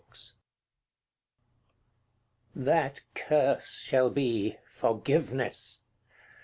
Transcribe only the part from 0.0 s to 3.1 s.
CXXXV. That